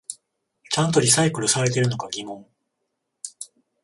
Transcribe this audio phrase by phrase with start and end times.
[0.71, 2.47] ちゃんとリサイクルされてるのか疑問